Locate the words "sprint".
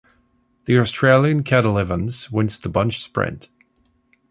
3.03-3.49